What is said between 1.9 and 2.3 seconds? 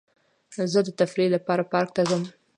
ته ځم.